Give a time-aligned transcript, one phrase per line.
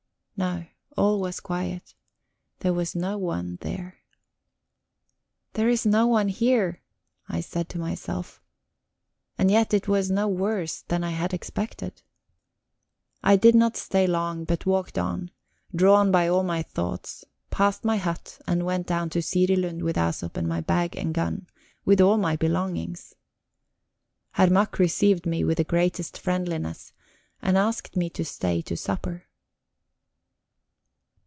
[0.37, 0.65] No,
[0.97, 1.93] all was quiet;
[2.61, 3.99] there was no one there.
[5.53, 6.81] "There is no one here,"
[7.29, 8.41] I said to myself.
[9.37, 12.01] And yet it was no worse than I had expected.
[13.21, 15.29] I did not stay long, but walked on,
[15.75, 19.95] drawn by all my thoughts, passed by my hut, and went down to Sirilund with
[19.95, 21.45] Æsop and my bag and gun
[21.85, 23.13] with all my belongings.
[24.31, 26.93] Herr Mack received me with the greatest friendliness,
[27.43, 29.27] and asked me to stay to supper.